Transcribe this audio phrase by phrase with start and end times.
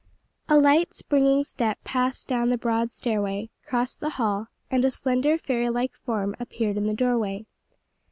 [0.49, 5.37] A light, springing step passed down the broad stairway, crossed the hall, and a slender
[5.37, 7.45] fairy like form appeared in the doorway.